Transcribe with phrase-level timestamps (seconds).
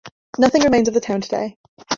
[0.39, 1.59] Nothing remains of the town today.